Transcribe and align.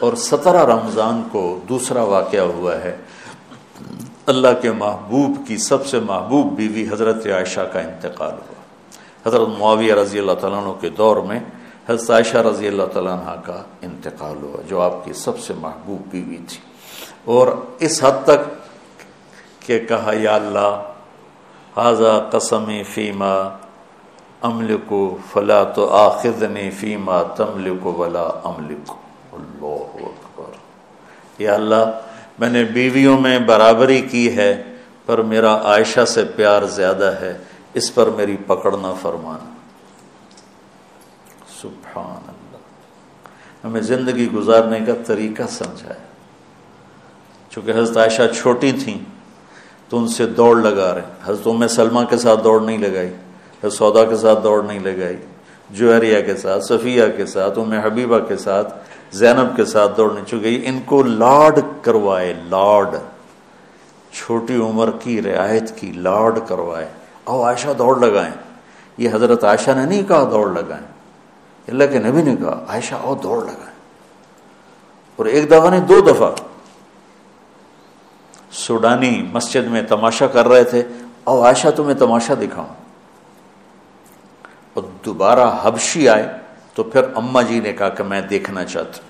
اور 0.00 0.12
سترہ 0.12 0.64
رمضان 0.64 1.22
کو 1.32 1.60
دوسرا 1.68 2.02
واقعہ 2.02 2.40
ہوا 2.40 2.76
ہے۔ 2.76 2.96
اللہ 4.26 4.48
کے 4.62 4.72
محبوب 4.72 5.48
کی 5.48 5.56
سب 5.56 5.86
سے 5.86 6.00
محبوب 6.00 6.52
بیوی 6.52 6.88
حضرت 6.92 7.26
عائشہ 7.26 7.60
کا 7.60 7.80
انتقال 7.80 8.32
ہوا۔ 8.32 8.54
حضرت 9.26 9.48
معاویہ 9.58 9.94
رضی 9.94 10.18
اللہ 10.18 10.32
تعالیٰ 10.32 10.62
عنہ 10.62 10.72
کے 10.80 10.88
دور 10.88 11.16
میں 11.16 11.40
حضرت 11.88 12.10
عائشہ 12.10 12.36
رضی 12.36 12.68
اللہ 12.68 12.82
تعالیٰ 12.92 13.12
عنہ 13.12 13.40
کا 13.46 13.62
انتقال 13.82 14.42
ہوا، 14.42 14.62
جو 14.68 14.80
آپ 14.80 15.04
کی 15.04 15.12
سب 15.12 15.38
سے 15.38 15.54
محبوب 15.54 16.10
بیوی 16.10 16.36
تھی۔ 16.36 16.58
اور 17.24 17.48
اس 17.78 18.04
حد 18.04 18.24
تک 18.24 18.68
کہ 19.60 19.78
کہا، 19.78 20.12
یا 20.14 20.34
اللہ 20.34 20.82
حاضہ 21.76 22.28
قسم 22.30 22.82
فیما 22.94 23.56
امل 24.42 24.76
کو 24.86 25.16
فلا 25.32 25.64
تو 25.64 25.94
آخذنی 25.94 26.70
فیما 26.70 27.22
تمل 27.22 27.76
کو 27.82 27.92
ولا 27.92 28.28
امل 28.44 28.74
کو 28.86 28.96
اللہ 29.32 29.77
یا 31.38 31.54
اللہ، 31.54 32.00
میں 32.38 32.48
نے 32.48 32.64
بیویوں 32.64 33.20
میں 33.20 33.38
برابری 33.38 34.00
کی 34.00 34.36
ہے، 34.36 34.62
پر 35.06 35.18
میرا 35.18 35.62
عائشہ 35.62 36.04
سے 36.04 36.24
پیار 36.24 36.62
زیادہ 36.62 37.14
ہے، 37.20 37.38
اس 37.74 37.94
پر 37.94 38.06
میری 38.06 38.36
پکڑنا 38.46 38.92
فرمانا۔ 39.02 39.54
سبحان 41.62 42.28
اللہ 42.28 43.66
ہمیں 43.66 43.80
زندگی 43.80 44.30
گزارنے 44.30 44.78
کا 44.86 44.92
طریقہ 45.06 45.42
سمجھایا۔ 45.48 46.06
چونکہ 47.50 47.70
حضرت 47.70 47.96
عائشہ 47.96 48.22
چھوٹی 48.36 48.72
تھیں، 48.72 48.98
تو 49.88 49.98
ان 49.98 50.08
سے 50.08 50.26
دوڑ 50.26 50.56
لگا 50.56 50.94
رہے 50.94 51.02
حضرت 51.24 51.46
ام 51.46 51.66
سلمہ 51.68 52.00
کے 52.10 52.16
ساتھ 52.16 52.44
دوڑ 52.44 52.60
نہیں 52.62 52.78
لگائی، 52.78 53.08
حضرت 53.08 53.72
سودا 53.72 54.04
کے 54.04 54.16
ساتھ 54.16 54.42
دوڑ 54.42 54.62
نہیں 54.62 54.80
لگائی، 54.80 55.16
جوہریہ 55.70 56.22
کے 56.22 56.36
ساتھ، 56.36 56.64
صفیہ 56.64 57.02
کے 57.16 57.26
ساتھ، 57.26 57.58
ام 57.58 57.72
حبیبہ 57.72 58.18
کے 58.18 58.36
ساتھ 58.36 58.74
زینب 59.12 59.56
کے 59.56 59.64
ساتھ 59.64 59.96
دوڑنے 59.96 60.20
چکی 60.26 60.62
ان 60.64 60.80
کو 60.86 61.02
لاڈ 61.02 61.60
کروائے، 61.82 62.34
لاڈ۔ 62.34 62.88
چھوٹی 64.12 64.56
عمر 64.56 64.90
کی، 64.90 65.22
رعایت 65.22 65.80
کی، 65.80 65.92
لاڈ 65.92 66.38
کروائے۔ 66.48 66.88
او 67.24 67.44
عائشہ 67.44 67.68
دوڑ 67.78 68.06
لگائیں۔ 68.06 68.34
یہ 68.98 69.08
حضرت 69.12 69.44
عائشہ 69.44 69.70
نے 69.70 69.84
نہیں 69.84 70.02
کہا 70.02 70.28
دوڑ 70.30 70.50
لگائیں۔ 70.50 70.86
اللہ 71.68 71.84
کے 71.84 71.98
نبی 71.98 72.22
نے 72.22 72.36
کہا، 72.36 72.64
عائشہ 72.68 72.94
او 72.94 73.14
دوڑ 73.14 73.42
لگائیں۔ 73.42 73.78
اور 75.16 75.26
ایک 75.26 75.48
دفعہ 75.48 75.70
نے 75.70 75.80
دو 75.80 76.00
دفعہ۔ 76.00 76.30
سوڈانی 78.52 79.26
مسجد 79.32 79.66
میں 79.66 79.82
تماشا 79.82 80.26
کر 80.26 80.48
رہے 80.48 80.64
تھے۔ 80.64 80.82
او 81.24 81.44
عائشہ 81.44 81.68
تمہیں 81.68 81.94
تماشا 81.94 82.34
دکھاؤں۔ 82.34 82.74
اور 84.74 84.82
دوبارہ 85.04 85.58
حبشی 85.62 86.08
آئے۔ 86.08 86.47
تو 86.78 86.84
پھر 86.84 87.02
اما 87.14 87.42
جی 87.42 87.60
نے 87.60 87.72
کہا 87.72 87.88
کہ 87.88 88.02
میں 88.02 88.20
دیکھنا 88.20 88.64
چاہتا 88.64 88.98
ہوں۔ 88.98 89.08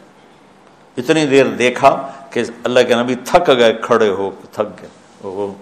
اتنی 0.96 1.26
دیر 1.26 1.46
دیکھا 1.46 2.12
کہ 2.30 2.42
اللہ 2.64 2.80
کے 2.88 2.94
نبی 2.94 3.14
تھک 3.14 3.48
گئے، 3.48 3.78
کھڑے 3.82 4.10
ہو، 4.10 4.30
تھک 4.52 4.82
گئے۔ 4.82 4.88
وہ 5.22 5.54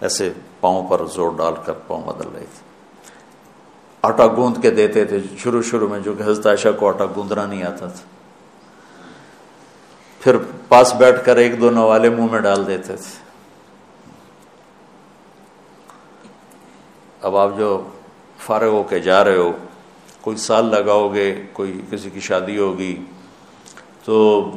ایسے 0.00 0.32
پاؤں 0.60 0.88
پر 0.88 1.06
زور 1.06 1.30
ڈال 1.36 1.54
کر 1.64 1.72
پاؤں 1.72 2.02
بدل 2.02 2.28
رہے 2.34 2.40
تھے۔ 2.40 2.62
آٹا 4.02 4.26
گوند 4.26 4.62
کے 4.62 4.70
دیتے 4.70 5.04
تھے۔ 5.04 5.18
شروع 5.38 5.62
شروع 5.62 5.88
میں 5.88 6.00
جو 6.00 6.14
کہ 6.14 6.22
حضرت 6.22 6.46
عائشہ 6.46 6.68
کو 6.78 6.88
آٹا 6.88 7.04
گوندنا 7.16 7.46
نہیں 7.46 7.62
آتا 7.62 7.86
تھا۔ 7.86 8.04
پھر 10.20 10.36
پاس 10.68 10.94
بیٹھ 10.94 11.24
کر 11.24 11.36
ایک 11.36 11.60
دو 11.60 11.70
نوالے 11.70 12.10
منہ 12.10 12.32
میں 12.32 12.40
ڈال 12.40 12.66
دیتے 12.66 12.96
تھے۔ 12.96 13.22
اب 17.22 17.36
آپ 17.36 17.50
جو 17.58 17.88
فارغ 18.38 18.68
ہو 18.68 18.82
کے 18.82 19.00
جا 19.00 19.24
رہے 19.24 19.36
ہو 19.36 19.52
کوئی 20.24 20.36
سال 20.36 20.66
لگاؤ 20.66 21.14
گے، 21.14 21.42
کوئی 21.52 21.80
کسی 21.90 22.10
کی 22.10 22.20
شادی 22.20 22.58
ہوگی۔ 22.58 23.04
تو 24.04 24.50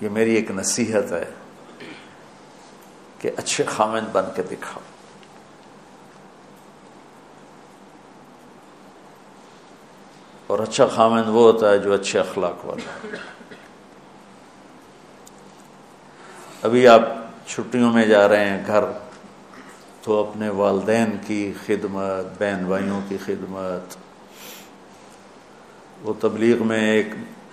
یہ 0.00 0.08
میری 0.08 0.34
ایک 0.34 0.50
نصیحت 0.50 1.12
ہے 1.12 1.24
کہ 3.18 3.30
اچھے 3.36 3.64
خامد 3.64 4.08
بن 4.12 4.24
کے 4.36 4.42
دکھاؤ۔ 4.42 4.80
اور 10.46 10.58
اچھا 10.58 10.86
خامد 10.86 11.28
وہ 11.28 11.52
ہوتا 11.52 11.70
ہے 11.70 11.78
جو 11.78 11.92
اچھے 11.92 12.18
اخلاق 12.18 12.66
والا 12.66 13.16
ابھی 16.62 16.88
آپ 16.88 17.02
چھٹیوں 17.46 17.92
میں 17.92 18.06
جا 18.06 18.28
رہے 18.28 18.50
ہیں 18.50 18.62
گھر، 18.66 18.84
تو 20.02 20.30
اپنے 20.30 20.48
والدین 20.48 21.16
کی 21.26 21.52
خدمت، 21.66 22.42
بہن 22.42 22.64
بھائیوں 22.66 23.00
کی 23.08 23.16
خدمت 23.24 24.11
وہ 26.02 26.12
تبلیغ 26.20 26.66
میں 26.66 26.90
ایک 26.90 27.06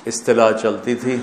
اصطلاح 0.05 0.51
چلتی 0.51 0.95
تھی، 0.95 1.17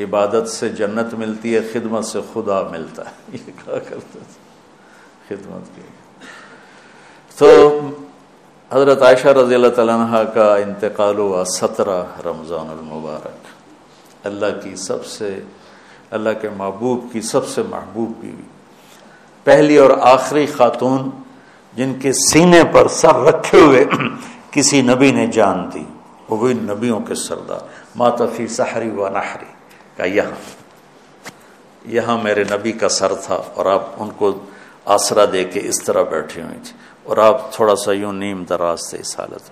عبادت 0.00 0.48
سے 0.48 0.68
جنت 0.68 1.14
ملتی 1.14 1.54
ہے، 1.54 1.60
خدمت 1.72 2.04
سے 2.04 2.20
خدا 2.32 2.62
ملتا 2.70 3.02
ہے۔ 3.06 3.10
یہ 3.32 3.46
کہا 3.46 3.78
کرتا 3.78 4.18
تھا۔ 4.18 4.48
خدمت 5.28 5.76
کی 5.76 5.82
تو 7.38 7.80
حضرت 8.72 9.02
عائشہ 9.02 9.28
رضی 9.28 9.54
اللہ 9.54 9.68
تعالیٰ 9.68 10.00
عنہ 10.00 10.30
کا 10.30 10.56
انتقال 10.56 11.18
ہوا 11.18 11.44
سترہ 11.44 12.04
رمضان 12.24 12.66
المبارک۔ 12.70 13.46
اللہ 14.26 14.60
کی 14.62 14.76
سب 14.76 15.06
سے، 15.06 15.40
اللہ 16.10 16.28
کے 16.40 16.48
محبوب 16.56 17.12
کی 17.12 17.20
سب 17.20 17.48
سے 17.48 17.62
محبوب 17.62 18.12
بیوی۔ 18.20 18.42
پہلی 19.44 19.76
اور 19.76 19.90
آخری 20.00 20.46
خاتون 20.46 21.10
جن 21.74 21.92
کے 22.02 22.12
سینے 22.12 22.62
پر 22.72 22.88
سر 22.88 23.14
رکھے 23.14 23.60
ہوئے 23.60 23.84
کسی 24.50 24.82
نبی 24.82 25.12
نے 25.12 25.26
جان 25.26 25.70
دی۔ 25.74 25.84
وہ 26.28 26.36
بھی 26.36 26.54
نبیوں 26.54 27.00
کے 27.00 27.14
سردار۔ 27.14 27.60
ماتفی 27.96 28.46
سحری 28.46 28.90
و 28.90 29.08
نحری۔ 29.08 29.52
کا 29.96 30.04
یہاں۔ 30.04 30.68
یہاں 31.84 32.18
میرے 32.22 32.44
نبی 32.50 32.72
کا 32.72 32.88
سر 32.88 33.14
تھا 33.14 33.42
اور 33.54 33.66
آپ 33.66 33.82
ان 33.98 34.10
کو 34.16 34.38
آسرا 34.84 35.24
دے 35.32 35.44
کے 35.44 35.60
اس 35.64 35.82
طرح 35.82 36.02
بیٹھی 36.02 36.42
ہوئی 36.42 36.58
تھی 36.64 36.72
اور 37.02 37.16
آپ 37.16 37.52
تھوڑا 37.52 37.76
سا 37.76 37.92
یوں 37.92 38.12
نیم 38.12 38.44
دراز 38.44 38.80
تھے 38.90 38.98
اس 38.98 39.20
حالت۔ 39.20 39.50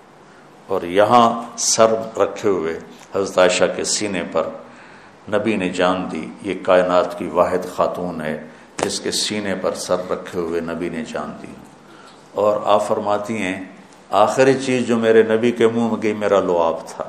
اور 0.67 0.81
یہاں 0.81 1.43
سر 1.57 2.17
رکھے 2.17 2.49
ہوئے 2.49 2.79
حضرت 3.15 3.37
عائشہ 3.37 3.63
کے 3.75 3.83
سینے 3.83 4.23
پر 4.31 4.49
نبی 5.29 5.55
نے 5.55 5.69
جان 5.69 6.11
دی، 6.11 6.27
یہ 6.41 6.53
کائنات 6.63 7.19
کی 7.19 7.27
واحد 7.27 7.75
خاتون 7.75 8.21
ہے، 8.21 8.47
جس 8.77 8.99
کے 8.99 9.11
سینے 9.11 9.55
پر 9.55 9.73
سر 9.73 10.11
رکھے 10.11 10.39
ہوئے 10.39 10.61
نبی 10.61 10.89
نے 10.89 11.03
جان 11.11 11.31
دی۔ 11.41 11.53
اور 12.31 12.59
آپ 12.63 12.87
فرماتی 12.87 13.37
ہیں 13.37 13.63
آخری 14.11 14.53
چیز 14.65 14.87
جو 14.87 14.97
میرے 14.97 15.23
نبی 15.23 15.51
کے 15.51 15.67
منہ 15.67 15.87
میں 15.87 16.01
گئی، 16.01 16.13
میرا 16.13 16.39
لعاب 16.39 16.87
تھا 16.87 17.03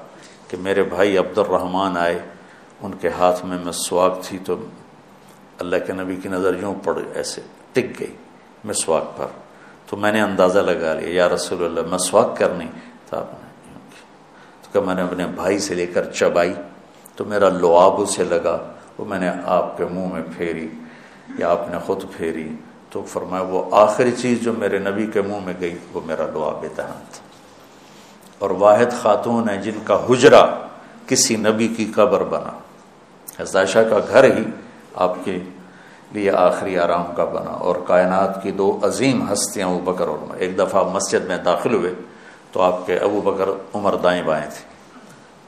کہ 0.48 0.56
میرے 0.56 0.82
بھائی 0.82 1.18
عبد 1.18 1.38
الرحمن 1.38 1.96
آئے، 1.96 2.18
ان 2.80 2.92
کے 2.92 3.08
ہاتھ 3.08 3.44
میں 3.44 3.58
مسواک 3.64 4.22
تھی 4.22 4.38
تو 4.38 4.56
اللہ 5.58 5.76
کے 5.86 5.92
نبی 5.92 6.16
کی 6.16 6.28
نظر 6.28 6.54
یوں 6.62 6.74
پڑ، 6.84 6.98
ایسے 7.14 7.40
ٹک 7.72 8.00
گئی 8.00 8.14
مسواک 8.64 9.16
پر۔ 9.16 9.26
تو 9.86 9.96
میں 9.96 10.12
نے 10.12 10.20
اندازہ 10.20 10.58
لگا 10.58 10.94
لیا، 10.94 11.08
یا 11.08 11.28
رسول 11.28 11.64
اللہ 11.64 11.94
مسواک 11.94 12.36
کرنی 12.36 12.66
تو 13.10 13.16
آپ 13.16 13.32
نے 13.32 13.46
تو 14.62 14.68
کہ 14.72 14.80
میں 14.80 14.94
نے 14.94 15.02
اپنے 15.02 15.26
بھائی 15.26 15.58
سے 15.58 15.74
لے 15.74 15.86
کر 15.86 16.12
چبائی، 16.12 16.54
تو 17.16 17.24
میرا 17.24 17.48
لعاب 17.48 18.00
اسے 18.00 18.24
لگا، 18.24 18.72
وہ 18.98 19.04
میں 19.04 19.18
نے 19.18 19.30
آپ 19.44 19.76
کے 19.76 19.84
منہ 19.84 20.12
میں 20.12 20.22
پھیری، 20.36 20.68
یا 21.38 21.50
آپ 21.50 21.68
نے 21.70 21.78
خود 21.86 22.02
پھیری۔ 22.16 22.48
تو 22.90 23.04
فرمایا، 23.08 23.42
وہ 23.42 23.64
آخری 23.70 24.12
چیز 24.12 24.40
جو 24.40 24.52
میرے 24.52 24.78
نبی 24.78 25.06
کے 25.06 25.22
منہ 25.22 25.40
میں 25.44 25.54
گئی، 25.60 25.78
وہ 25.92 26.00
میرا 26.06 26.26
لعاب 26.26 26.62
دہن 26.62 27.04
تھا۔ 27.12 27.28
اور 28.38 28.50
واحد 28.50 29.02
خاتون 29.02 29.48
ہے 29.48 29.56
جن 29.56 29.78
کا 29.84 30.06
حجرا 30.10 30.46
کسی 31.06 31.36
نبی 31.36 31.68
کی 31.68 31.92
قبر 31.94 32.22
بنا۔ 32.22 32.58
حضاشہ 33.42 33.78
کا 33.90 33.98
گھر 34.08 34.24
ہی 34.24 34.44
آپ 34.94 35.14
کے 35.24 35.38
لیے 36.12 36.30
آخری 36.30 36.78
آرام 36.78 37.04
کا 37.16 37.24
بنا۔ 37.24 37.50
اور 37.50 37.76
کائنات 37.86 38.42
کی 38.42 38.50
دو 38.50 38.78
عظیم 38.82 39.32
ہستیاں 39.32 39.68
ابو 39.68 39.92
بکر 39.92 40.08
اور 40.08 40.36
ایک 40.36 40.58
دفعہ 40.58 40.84
مسجد 40.84 41.24
میں 41.24 41.36
داخل 41.36 41.74
ہوئے 41.74 41.94
تو 42.52 42.62
آپ 42.62 42.86
کے 42.86 42.98
ابو 42.98 43.20
بکر، 43.20 43.48
عمر 43.74 43.94
دائیں 43.94 44.22
بائیں 44.22 44.50
تھے 44.50 44.68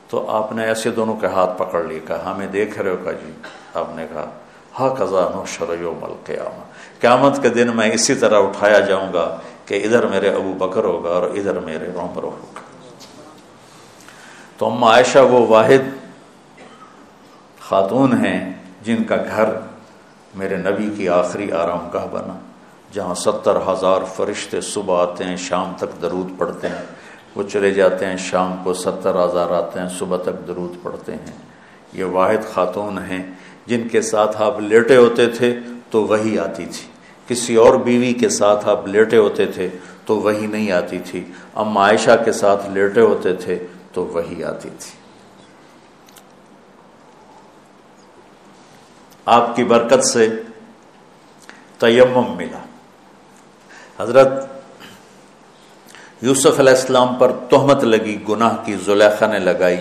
تو 0.09 0.31
آپ 0.31 0.53
نے 0.53 0.65
ایسے 0.65 0.91
دونوں 0.91 1.17
کے 1.17 1.27
ہاتھ 1.27 1.59
پکڑ 1.59 1.83
لیے، 1.83 2.01
کہا، 2.07 2.33
ہمیں 2.35 2.47
دیکھ 2.47 2.79
رہے 2.79 2.91
ہو، 2.91 2.97
کہا 3.05 3.13
جی 3.13 3.33
آپ 3.75 3.87
نے 3.91 4.07
کہا 4.13 4.31
ہا 4.79 4.95
کزان 4.99 5.39
و 5.73 5.95
مل 6.01 6.13
قیامت 6.25 7.01
قیامت 7.01 7.43
کے 7.43 7.49
دن 7.49 7.71
میں 7.75 7.93
اسی 7.93 8.15
طرح 8.15 8.39
اٹھایا 8.39 8.81
جاؤں 8.81 9.13
گا 9.13 9.39
کہ 9.67 9.81
ادھر 9.85 10.07
میرے 10.07 10.29
ابو 10.29 10.53
بکر 10.53 10.85
ہوگا 10.85 11.09
اور 11.09 11.23
ادھر 11.23 11.59
میرے 11.59 11.87
عمر 11.87 12.23
ہوگا۔ 12.23 12.61
تو 14.59 14.67
اما 14.67 14.91
عائشہ 14.91 15.19
وہ 15.19 15.47
واحد 15.47 16.09
خاتون 17.61 18.25
ہیں 18.25 18.53
جن 18.83 19.05
کا 19.05 19.17
گھر 19.17 19.45
میرے 20.35 20.57
نبی 20.57 20.91
کی 20.97 21.09
آخری 21.09 21.53
آرام 21.53 21.91
گاہ 21.93 22.07
بنا، 22.07 22.39
جہاں 22.93 23.15
ستر 23.15 23.57
ہزار 23.57 24.01
فرشتے 24.17 24.61
صبح 24.61 25.03
آتے 25.03 25.25
ہیں، 25.25 25.37
شام 25.37 25.73
تک 25.79 26.03
درود 26.03 26.39
پڑھتے 26.39 26.69
ہیں۔ 26.69 26.85
وہ 27.35 27.43
چلے 27.43 27.71
جاتے 27.71 28.07
ہیں، 28.07 28.17
شام 28.17 28.57
کو 28.65 28.75
ستر 28.75 29.25
ہزار 29.25 29.51
آتے 29.51 29.81
ہیں، 29.81 29.89
صبح 29.89 30.17
تک 30.17 30.49
درود 30.49 30.73
پڑھتے 30.83 31.13
ہیں۔ 31.13 31.37
یہ 31.93 32.05
واحد 32.05 32.55
خاتون 32.55 32.99
ہیں۔ 32.99 33.33
جن 33.71 33.89
کے 33.89 34.03
ساتھ 34.03 34.43
آپ 34.43 34.61
لیٹے 34.61 34.97
ہوتے 34.97 35.27
تھے 35.27 35.59
تو 35.91 36.05
وہی 36.05 36.39
آتی 36.39 36.67
تھی۔ 36.67 36.87
کسی 37.29 37.55
اور 37.55 37.75
بیوی 37.75 38.13
کے 38.13 38.29
ساتھ 38.29 38.69
آپ 38.69 38.87
لیٹے 38.87 39.17
ہوتے 39.17 39.47
تھے 39.47 39.69
تو 40.07 40.17
وہی 40.17 40.47
نہیں 40.47 40.71
آتی 40.73 40.99
تھی۔ 40.99 41.25
اما 41.55 41.83
عائشہ 41.83 42.11
کے 42.25 42.33
ساتھ 42.33 42.71
لیٹے 42.71 43.01
ہوتے 43.01 43.33
تھے 43.35 43.67
تو 43.93 44.05
وہی 44.05 44.45
آتی 44.45 44.69
تھی۔ 44.79 44.91
آپ 49.27 49.57
کی 49.57 49.65
برکت 49.65 50.05
سے 50.05 50.29
تیمم 51.79 52.37
ملا۔ 52.37 52.63
حضرت 53.99 54.33
یوسف 56.23 56.61
علیہ 56.61 56.73
السلام 56.73 57.15
پر 57.15 57.33
تہمت 57.51 57.85
لگی، 57.85 58.19
گناہ 58.29 58.57
کی 58.65 58.75
زلیخا 58.87 59.27
نے 59.27 59.39
لگائی 59.39 59.81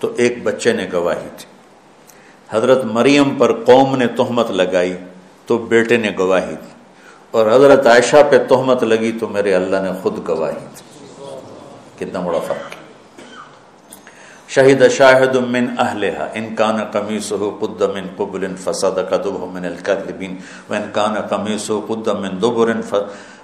تو 0.00 0.12
ایک 0.16 0.42
بچے 0.42 0.72
نے 0.72 0.88
گواہی 0.92 1.28
تھی 1.38 1.55
حضرت 2.50 2.84
مریم 2.84 3.34
پر 3.38 3.52
قوم 3.64 3.96
نے 3.96 4.06
تہمت 4.06 4.50
لگائی 4.50 4.96
تو 5.46 5.58
بیٹے 5.58 5.96
نے 5.96 6.10
گواہی 6.18 6.54
دی 6.62 6.72
اور 7.30 7.46
حضرت 7.46 7.86
عائشہ 7.86 8.16
پہ 8.30 8.38
تہمت 8.48 8.82
لگی 8.82 9.12
تو 9.20 9.28
میرے 9.28 9.54
اللہ 9.54 9.76
نے 9.76 9.90
خود 10.02 10.28
گواہی 10.28 10.56
دی۔ 10.56 10.84
کتنا 11.98 12.20
بڑا 12.20 12.38
فرق۔ 12.38 12.74
شہید 14.48 14.82
شاہد 14.90 15.34
من 15.34 15.66
اہلہا، 15.78 16.26
ان 16.34 16.54
کان 16.54 16.84
قمیصہ 16.92 17.34
قد 17.60 17.82
من 17.94 18.06
قبل 18.16 18.46
فصدقته 18.56 19.46
من 19.52 19.64
الكذبین 19.64 20.36
وان 20.70 20.90
کان 20.92 21.14
قمیصہ 21.28 21.72
قد 21.88 22.08
من 22.08 22.42
دبر 22.42 22.72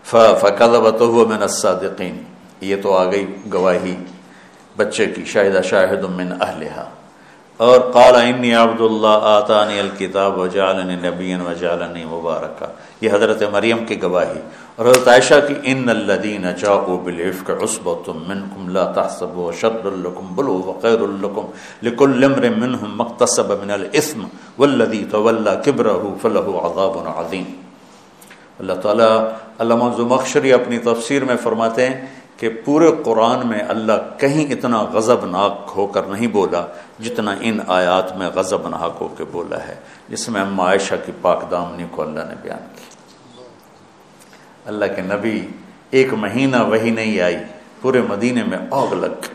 فکذبته 0.05 1.25
من 1.29 1.43
الصادقین۔ 1.43 2.23
یہ 2.61 2.77
تو 2.83 2.97
آ 2.97 3.05
گئی 3.11 3.27
گواہی 3.53 3.95
بچے 4.77 5.07
کی 5.07 5.25
شاہدہ 5.25 5.63
شاہد 5.63 6.05
من 6.17 6.33
اہلہا۔ 6.41 6.89
اور 7.57 7.81
قال 7.81 8.15
انی 8.15 8.55
عبد 8.55 8.81
اللہ 8.81 9.19
آتانی 9.23 9.81
الکتاب 9.81 10.39
وجعلنی 10.39 10.97
نبی 10.97 11.35
وجعلنی 11.35 12.05
مبارکا۔ 12.05 12.67
یہ 13.01 13.11
حضرت 13.13 13.43
مریم 13.53 13.85
کی 13.85 14.03
گواہی۔ 14.03 14.41
اور 14.77 14.87
حضرت 14.87 15.09
عائشہ 15.09 15.35
کی 15.49 15.55
ان 15.63 15.89
الذین 15.89 16.47
جاؤوا 16.61 16.99
بالعفق 17.05 17.51
عصبۃ 17.51 18.09
منکم 18.27 18.69
لا 18.69 18.85
تحسبوا 18.93 19.53
شر 19.61 19.91
لكم 19.97 20.35
بل 20.35 20.45
هو 20.45 20.73
خير 20.83 21.07
لكم 21.23 21.47
لكل 21.83 22.25
امر 22.25 22.49
منهم 22.57 22.97
مقتصب 22.97 23.51
من 23.63 23.71
الاثم 23.71 24.25
والذي 24.59 25.05
تولى 25.11 25.55
كبره 25.65 26.15
فله 26.23 26.65
عذاب 26.65 26.99
عظیم۔ 27.17 27.45
اللہ 28.59 28.73
تعالی 28.73 29.11
علامہ 29.59 29.85
زمخشری 29.97 30.53
اپنی 30.53 30.79
تفسیر 30.79 31.25
میں 31.25 31.37
فرماتے 31.43 31.89
ہیں 31.89 32.07
کہ 32.43 32.51
پورے 32.65 32.91
قرآن 33.05 33.47
میں 33.49 33.61
اللہ 33.69 33.93
کہیں 34.19 34.53
اتنا 34.53 34.83
غضب 34.83 35.27
ناک 35.27 35.73
ہو 35.77 35.87
کر 35.87 36.03
نہیں 36.03 36.27
بولا 36.27 36.67
جتنا 36.99 37.35
ان 37.41 37.59
آیات 37.67 38.17
میں 38.17 38.31
غضب 38.35 38.69
ناک 38.69 38.97
ہو 39.01 39.09
کے 39.09 39.25
بولا 39.25 39.67
ہے، 39.69 39.75
جس 40.09 40.29
میں 40.29 40.41
اما 40.41 40.65
عائشہ 40.65 40.95
کی 41.07 41.13
پاک 41.21 41.51
دامنی 41.51 41.85
کو 41.91 42.03
اللہ 42.03 42.21
نے 42.29 42.35
بیان 42.43 42.67
کی۔ 42.77 42.85
اللہ 44.67 44.85
کے 44.97 45.03
نبی 45.03 45.47
ایک 45.91 46.15
مہینہ 46.15 46.57
وہی 46.69 46.91
نہیں 46.91 47.21
آئی، 47.21 47.37
پورے 47.81 48.01
مدینے 48.09 48.45
میں 48.45 48.59
آگ 48.71 48.93
لگ 48.93 49.07
گئی۔ 49.07 49.35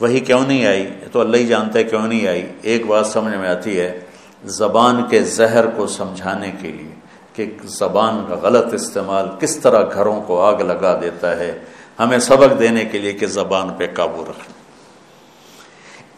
وہی 0.00 0.20
کیوں 0.20 0.46
نہیں 0.46 0.66
آئی؟ 0.66 0.86
تو 1.12 1.20
اللہ 1.20 1.36
ہی 1.36 1.46
جانتا 1.46 1.78
ہے 1.78 1.84
کیوں 1.84 2.06
نہیں 2.06 2.26
آئی۔ 2.26 2.52
ایک 2.62 2.86
بات 2.86 3.06
سمجھ 3.06 3.34
میں 3.34 3.48
آتی 3.48 3.80
ہے، 3.80 4.00
زبان 4.44 5.02
کے 5.10 5.20
زہر 5.20 5.66
کو 5.66 5.86
سمجھانے 5.86 6.52
کے 6.60 6.68
لیے 6.68 6.94
کہ 7.32 7.50
زبان 7.64 8.24
کا 8.28 8.34
غلط 8.34 8.74
استعمال 8.74 9.28
کس 9.40 9.56
طرح 9.56 9.82
گھروں 9.94 10.22
کو 10.22 10.42
آگ 10.42 10.56
لگا 10.56 11.00
دیتا 11.00 11.36
ہے 11.36 11.58
ہمیں 11.98 12.18
سبق 12.18 12.58
دینے 12.58 12.84
کے 12.84 12.98
لیے 12.98 13.12
کہ 13.12 13.26
زبان 13.26 13.68
پہ 13.68 13.86
قابو 13.94 14.22
رکھنا 14.22 14.52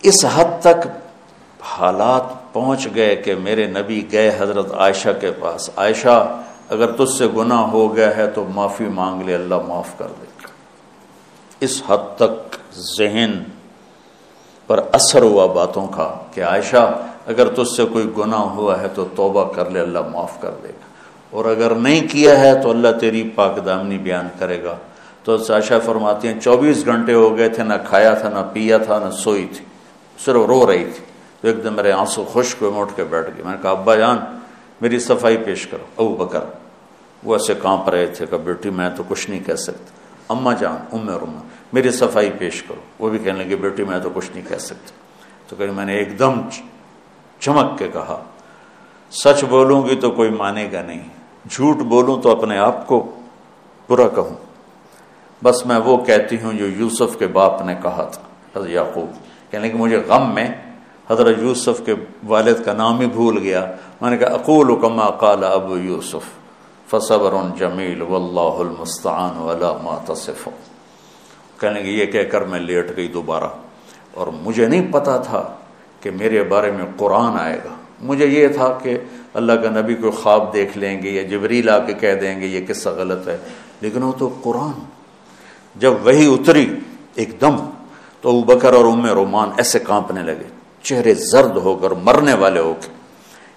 اس 0.02 0.24
حد 0.24 0.60
تک 0.60 0.88
حالات 1.60 2.52
پہنچ 2.52 2.88
گئے 2.94 3.16
کہ 3.16 3.34
میرے 3.34 3.66
نبی 3.66 4.04
گئے 4.12 4.36
حضرت 4.38 4.74
عائشہ 4.74 5.08
کے 5.20 5.30
پاس۔ 5.40 5.70
عائشہ، 5.76 6.42
اگر 6.68 6.92
تجھ 6.92 7.16
سے 7.18 7.26
گناہ 7.36 7.60
ہو 7.60 7.96
گیا 7.96 8.16
ہے 8.16 8.26
تو 8.26 8.44
معافی 8.54 8.84
مانگ 8.84 9.22
لے، 9.22 9.34
اللہ 9.34 9.54
معاف 9.68 9.98
کر 9.98 10.06
دے۔ 10.06 10.26
گا 10.42 10.48
اس 11.60 11.82
حد 11.86 12.16
تک 12.16 12.56
ذہن 12.98 13.42
پر 14.66 14.80
اثر 14.92 15.22
ہوا 15.22 15.46
باتوں 15.46 15.86
کا 15.86 16.14
کہ 16.34 16.44
عائشہ، 16.44 17.02
اگر 17.26 17.48
تجھ 17.48 17.76
سے 17.76 17.84
کوئی 17.84 18.10
گناہ 18.18 18.40
ہوا 18.40 18.80
ہے 18.80 18.86
تو 18.94 19.08
توبہ 19.16 19.52
کر 19.52 19.70
لے، 19.70 19.80
اللہ 19.80 19.98
معاف 20.12 20.40
کر 20.40 20.50
دے 20.62 20.68
گا۔ 20.68 20.86
اور 21.30 21.44
اگر 21.44 21.74
نہیں 21.74 22.08
کیا 22.08 22.40
ہے 22.40 22.62
تو 22.62 22.70
اللہ 22.70 22.88
تیری 23.00 23.30
پاک 23.34 23.66
دامنی 23.66 23.98
بیان 23.98 24.28
کرے 24.38 24.62
گا۔ 24.62 24.76
تو 25.24 25.38
ساشا 25.38 25.78
فرماتی 25.78 26.28
ہیں، 26.28 26.40
چوبیس 26.40 26.86
گھنٹے 26.86 27.14
ہو 27.14 27.36
گئے 27.36 27.48
تھے، 27.48 27.62
نہ 27.62 27.74
کھایا 27.88 28.14
تھا، 28.14 28.28
نہ 28.28 28.50
پیا 28.52 28.78
تھا، 28.78 28.98
نہ 28.98 29.10
سوئی 29.10 29.46
تھی، 29.56 29.64
صرف 30.18 30.46
رو 30.46 30.70
رہی 30.70 30.84
تھی۔ 30.84 31.04
تو 31.40 31.48
ایک 31.48 31.64
دم 31.64 31.74
میرے 31.74 31.92
آنسو 31.92 32.24
خشک 32.32 32.56
ہوئے 32.60 32.72
موٹ 32.72 32.88
کے 32.96 33.04
بیٹھ 33.04 33.30
گئے 33.36 33.44
میں 33.44 33.52
نے 33.52 33.58
کہا، 33.62 33.70
ابا 33.70 33.96
جان، 33.96 34.18
میری 34.80 34.98
صفائی 34.98 35.36
پیش 35.36 35.66
کرو۔ 35.66 36.04
ابو 36.04 36.24
بکر، 36.24 36.40
وہ 37.24 37.34
ایسے 37.34 37.54
کانپ 37.62 37.88
رہے 37.88 38.06
تھے 38.06 38.26
کہ 38.26 38.36
بیٹی، 38.36 38.70
میں 38.70 38.90
تو 38.96 39.02
کچھ 39.08 39.30
نہیں 39.30 39.40
کہہ 39.46 39.54
سکتی 39.54 39.90
اما 40.28 40.52
جان 40.52 40.76
ام 40.92 41.08
رما 41.08 41.40
میری 41.72 41.90
صفائی 41.90 42.30
پیش 42.38 42.62
کرو۔ 42.62 42.80
وہ 42.98 43.08
بھی 43.08 43.18
کہنے 43.18 43.44
لگے، 43.44 43.56
بیٹی، 43.56 43.84
میں 43.84 43.98
تو 43.98 44.08
کچھ 44.14 44.30
نہیں 44.34 44.48
کہہ 44.48 44.56
سکتی 44.56 44.92
تو 45.48 45.56
کہ 45.56 45.66
میں 45.66 45.84
نے 45.84 45.94
ایک 45.94 46.18
دم 46.18 46.40
چمک 47.40 47.78
کے 47.78 47.88
کہا، 47.92 48.22
سچ 49.10 49.44
بولوں 49.44 49.82
گی 49.82 49.96
تو 49.96 50.10
کوئی 50.10 50.30
مانے 50.30 50.68
گا 50.72 50.82
نہیں۔ 50.82 51.08
جھوٹ 51.50 51.76
بولوں 51.76 52.22
تو 52.22 52.30
اپنے 52.30 52.58
آپ 52.58 52.86
کو 52.86 53.10
برا 53.88 54.08
کہوں۔ 54.08 54.53
بس 55.44 55.66
میں 55.66 55.76
وہ 55.76 56.04
کہتی 56.04 56.36
ہوں 56.42 56.52
جو 56.52 56.66
یوسف 56.66 57.18
کے 57.18 57.26
باپ 57.26 57.62
نے 57.62 57.74
کہا 57.82 58.08
تھا، 58.12 58.22
حضرت 58.58 58.70
یعقوب۔ 58.70 59.10
کہنے 59.52 59.70
کہ 59.70 59.78
مجھے 59.78 60.02
غم 60.08 60.34
میں 60.34 60.48
حضرت 61.10 61.38
یوسف 61.38 61.86
کے 61.86 61.94
والد 62.26 62.64
کا 62.64 62.72
نام 62.72 63.00
ہی 63.00 63.06
بھول 63.06 63.38
گیا۔ 63.38 63.72
میں 64.00 64.10
نے 64.10 64.16
کہا 64.16 64.28
اقول 64.28 64.80
کما 64.80 65.10
قال 65.10 65.44
ابو 65.44 65.78
یوسف، 65.78 66.28
فصبر 66.90 67.34
جمیل 67.58 68.02
واللہ 68.02 68.70
المستعان 68.70 69.38
ولا 69.38 69.72
ما 69.82 70.12
تصف۔ 70.12 70.48
کہنے 71.60 71.82
کہ 71.82 71.88
یہ 71.88 72.06
کہہ 72.06 72.30
کر 72.32 72.40
میں 72.40 72.60
لیٹ 72.60 72.96
گئی 72.96 73.08
دوبارہ۔ 73.08 73.46
اور 74.14 74.26
مجھے 74.26 74.66
نہیں 74.66 74.92
پتا 74.92 75.16
تھا 75.16 75.56
کہ 76.00 76.10
میرے 76.10 76.42
بارے 76.44 76.70
میں 76.70 76.86
قرآن 76.96 77.40
آئے 77.40 77.60
گا۔ 77.64 77.74
مجھے 78.02 78.26
یہ 78.26 78.48
تھا 78.48 78.78
کہ 78.82 78.98
اللہ 79.34 79.52
کا 79.52 79.80
نبی 79.80 79.94
کو 79.94 80.10
خواب 80.10 80.54
دیکھ 80.54 80.78
لیں 80.78 81.02
گے 81.02 81.10
یا 81.10 81.22
جبریل 81.22 81.68
آ 81.68 81.78
کے 81.78 81.92
کہہ 81.92 82.14
دیں 82.14 82.40
گے، 82.40 82.46
یہ 82.46 82.66
قصہ 82.68 82.88
غلط 82.88 83.28
ہے۔ 83.28 83.36
لیکن 83.80 84.02
وہ 84.02 84.12
تو 84.18 84.30
قرآن۔ 84.42 85.03
جب 85.74 85.92
وہی 86.04 86.34
اتری 86.34 86.74
ایک 87.14 87.40
دم 87.40 87.56
تو 88.20 88.28
ابو 88.28 88.42
بکر 88.42 88.72
اور 88.72 88.84
ام 88.84 89.06
رومان 89.06 89.50
ایسے 89.56 89.78
کانپنے 89.78 90.22
لگے، 90.22 90.48
چہرے 90.82 91.14
زرد 91.14 91.56
ہو 91.56 91.74
کر 91.76 91.90
مرنے 91.90 92.34
والے 92.34 92.60
ہو 92.60 92.74
کے 92.80 92.88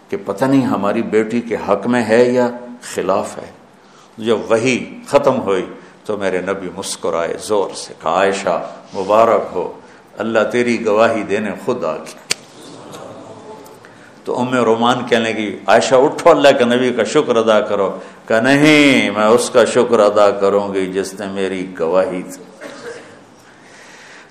کہ 0.10 0.18
پتہ 0.26 0.46
نہیں 0.46 0.62
ہماری 0.62 1.02
بیٹی 1.02 1.42
کے 1.42 1.56
حق 1.56 1.88
میں 1.88 2.04
ہے 2.04 2.24
یا 2.24 2.50
خلاف 2.94 3.38
ہے۔ 3.38 3.52
جب 4.18 4.38
وہی 4.50 5.00
ختم 5.08 5.42
ہوئی 5.42 5.66
تو 6.06 6.18
میرے 6.18 6.42
نبی 6.42 6.70
مسکرائے 6.76 7.34
زور 7.42 7.70
سے 7.76 7.94
کہا، 8.02 8.12
عائشہ 8.12 8.70
مبارک 8.96 9.44
ہو، 9.56 9.74
اللہ 10.18 10.40
تیری 10.52 10.86
گواہی 10.86 11.24
دینے 11.24 11.52
خود 11.66 11.84
آ 11.84 11.96
گیا۔ 11.96 12.26
تو 14.24 14.40
ام 14.40 14.56
رومان 14.56 15.06
کہنے 15.10 15.34
کی 15.34 15.60
عائشہ 15.68 15.96
اٹھو، 15.96 16.30
اللہ 16.30 16.48
کے 16.58 16.66
نبی 16.66 16.90
کا 16.94 17.04
شکر 17.04 17.36
ادا 17.36 17.60
کرو۔ 17.60 18.00
کہ 18.28 18.42
نہیں، 18.42 19.12
میں 19.12 19.26
اس 19.26 19.50
کا 19.50 19.66
شکر 19.66 20.00
ادا 20.00 20.32
کروں 20.32 20.74
گی 20.74 20.86
جس 20.94 21.14
نے 21.20 21.26
میری 21.26 21.74
گواہی 21.80 22.22
تھی 22.24 22.44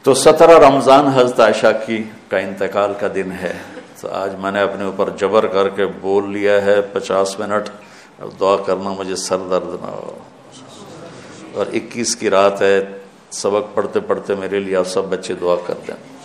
تو 0.03 0.15
سترہ 0.15 0.59
رمضان 0.59 1.07
حضرت 1.07 1.41
عائشہ 1.41 1.67
کی 1.87 2.05
کا 2.29 2.38
انتقال 2.38 2.93
کا 3.00 3.07
دن 3.15 3.33
ہے۔ 3.33 3.53
تو 4.00 4.09
آج 4.09 4.35
میں 4.35 4.50
نے 4.50 4.61
اپنے 4.61 4.85
اوپر 4.85 5.11
جبر 5.17 5.47
کر 5.47 5.69
کے 5.69 5.87
بول 5.87 6.33
لیا 6.33 6.62
ہے، 6.62 6.81
پچاس 6.81 7.41
منٹ۔ 7.41 7.69
اب 8.19 8.29
دعا 8.41 8.57
کرنا 8.57 8.91
مجھے 8.91 9.17
سر 9.17 9.37
درد 9.50 9.69
نہ 9.81 9.87
ہو۔ 9.87 10.19
اور 11.55 11.67
اکیس 11.73 12.17
کی 12.17 12.31
رات 12.31 12.62
ہے، 12.62 12.85
سبق 13.31 13.75
پڑھتے 13.75 14.00
پڑھتے 14.00 14.35
میرے 14.35 14.61
لیے 14.61 14.76
آپ 14.76 14.88
سب 14.88 15.05
بچے 15.05 15.35
دعا 15.35 15.57
کر 15.67 15.75
دیں۔ 15.87 16.16